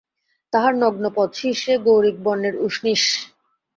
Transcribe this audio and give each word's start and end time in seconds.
তাঁহার 0.53 0.73
নগ্ন 0.77 1.05
পদ, 1.15 1.29
শীর্ষে 1.33 1.73
গৈরিকবর্ণের 1.85 2.55
উষ্ণীষ। 2.61 3.03